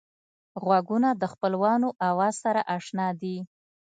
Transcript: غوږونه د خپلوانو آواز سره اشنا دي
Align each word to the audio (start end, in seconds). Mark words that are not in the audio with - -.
غوږونه 0.63 1.09
د 1.21 1.23
خپلوانو 1.33 1.87
آواز 2.09 2.35
سره 2.45 2.61
اشنا 2.77 3.07
دي 3.21 3.37